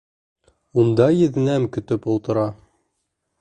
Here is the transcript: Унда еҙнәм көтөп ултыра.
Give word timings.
Унда 0.83 1.09
еҙнәм 1.17 1.67
көтөп 1.77 2.09
ултыра. 2.15 2.47